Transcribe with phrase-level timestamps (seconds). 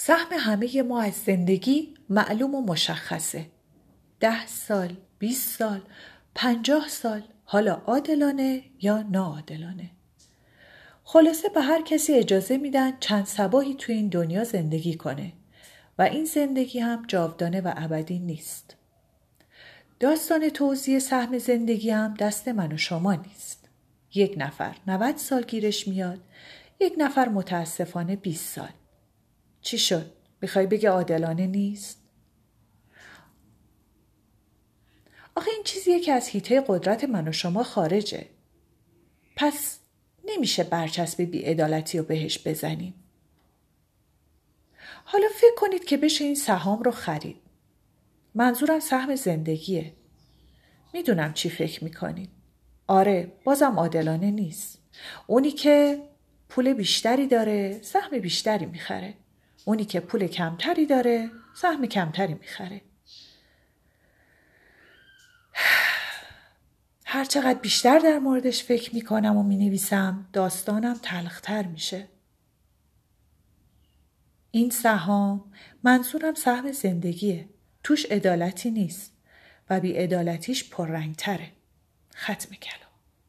[0.00, 3.46] سهم همه ما از زندگی معلوم و مشخصه.
[4.20, 5.80] ده سال، 20 سال،
[6.34, 9.90] پنجاه سال حالا عادلانه یا ناعادلانه.
[11.04, 15.32] خلاصه به هر کسی اجازه میدن چند سباهی توی این دنیا زندگی کنه
[15.98, 18.76] و این زندگی هم جاودانه و ابدی نیست.
[20.00, 23.68] داستان توضیح سهم زندگی هم دست من و شما نیست.
[24.14, 26.20] یک نفر 90 سال گیرش میاد
[26.80, 28.70] یک نفر متاسفانه 20 سال.
[29.60, 30.12] چی شد؟
[30.42, 31.98] می‌خوای بگه عادلانه نیست؟
[35.34, 38.26] آخه این چیزیه که از هیته قدرت من و شما خارجه.
[39.36, 39.78] پس
[40.24, 42.94] نمیشه برچسب بیعدالتی رو بهش بزنیم.
[45.04, 47.36] حالا فکر کنید که بشه این سهام رو خرید.
[48.34, 49.92] منظورم سهم زندگیه.
[50.94, 52.30] می‌دونم چی فکر می‌کنید.
[52.86, 54.78] آره بازم عادلانه نیست.
[55.26, 56.02] اونی که
[56.48, 59.14] پول بیشتری داره سهم بیشتری می‌خره.
[59.68, 62.82] اونی که پول کمتری داره سهم کمتری می‌خره.
[67.04, 72.08] هر چقدر بیشتر در موردش فکر می‌کنم و می‌نویسم داستانم تلختر میشه.
[74.50, 77.48] این سهام منظورم سهم زندگیه.
[77.82, 79.12] توش عدالتی نیست
[79.70, 81.52] و بی عدالتیش پررنگتره.
[82.16, 82.87] ختم کلام.